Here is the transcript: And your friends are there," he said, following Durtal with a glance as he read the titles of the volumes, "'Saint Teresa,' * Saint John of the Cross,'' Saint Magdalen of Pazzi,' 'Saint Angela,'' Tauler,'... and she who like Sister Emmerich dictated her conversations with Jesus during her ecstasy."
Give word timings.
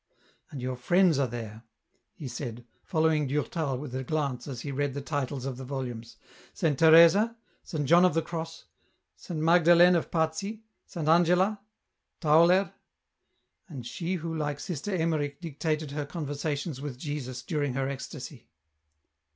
And 0.49 0.63
your 0.63 0.77
friends 0.77 1.19
are 1.19 1.27
there," 1.27 1.61
he 2.15 2.27
said, 2.27 2.65
following 2.83 3.27
Durtal 3.27 3.77
with 3.77 3.93
a 3.93 4.03
glance 4.03 4.47
as 4.47 4.61
he 4.61 4.71
read 4.71 4.95
the 4.95 5.01
titles 5.01 5.45
of 5.45 5.57
the 5.57 5.63
volumes, 5.63 6.17
"'Saint 6.55 6.79
Teresa,' 6.79 7.35
* 7.51 7.63
Saint 7.63 7.85
John 7.85 8.03
of 8.03 8.15
the 8.15 8.23
Cross,'' 8.23 8.65
Saint 9.15 9.39
Magdalen 9.41 9.95
of 9.95 10.09
Pazzi,' 10.09 10.63
'Saint 10.87 11.07
Angela,'' 11.07 11.61
Tauler,'... 12.19 12.73
and 13.69 13.85
she 13.85 14.15
who 14.15 14.33
like 14.35 14.59
Sister 14.59 14.91
Emmerich 14.91 15.39
dictated 15.39 15.91
her 15.91 16.07
conversations 16.07 16.81
with 16.81 16.97
Jesus 16.97 17.43
during 17.43 17.75
her 17.75 17.87
ecstasy." 17.87 18.47